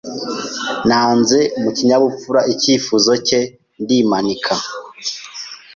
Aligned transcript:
Nanze 0.87 1.39
mu 1.61 1.69
kinyabupfura 1.77 2.39
icyifuzo 2.53 3.11
cye 3.27 3.39
ndimanika. 3.81 4.53